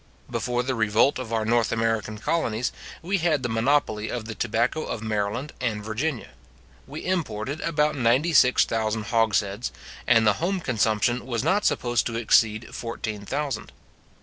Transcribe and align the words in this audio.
Before 0.31 0.63
the 0.63 0.73
revolt 0.73 1.19
of 1.19 1.31
our 1.31 1.45
North 1.45 1.71
American 1.71 2.17
colonies, 2.17 2.71
we 3.03 3.19
had 3.19 3.43
the 3.43 3.49
monopoly 3.49 4.09
of 4.09 4.25
the 4.25 4.33
tobacco 4.33 4.83
of 4.83 5.03
Maryland 5.03 5.53
and 5.61 5.83
Virginia. 5.83 6.29
We 6.87 7.05
imported 7.05 7.61
about 7.61 7.93
ninety 7.95 8.33
six 8.33 8.65
thousand 8.65 9.03
hogsheads, 9.11 9.71
and 10.07 10.25
the 10.25 10.33
home 10.41 10.59
consumption 10.59 11.27
was 11.27 11.43
not 11.43 11.65
supposed 11.65 12.07
to 12.07 12.15
exceed 12.17 12.73
fourteen 12.73 13.25
thousand. 13.27 13.71